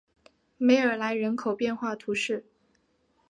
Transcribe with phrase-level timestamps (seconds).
[0.57, 2.43] 梅尔莱人口变化图示